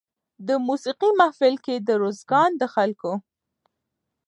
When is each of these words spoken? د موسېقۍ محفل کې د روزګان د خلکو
د 0.47 0.49
موسېقۍ 0.67 1.11
محفل 1.19 1.55
کې 1.65 1.75
د 1.87 1.89
روزګان 2.01 2.51
د 2.61 2.63
خلکو 2.75 3.13